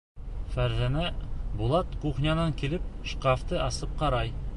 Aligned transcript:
Фәрзәнә, 0.53 1.03
Булат 1.59 1.93
кухнянан 2.05 2.57
килеп 2.63 2.89
шкафты 3.13 3.61
асып 3.67 3.95
ҡарай. 4.01 4.35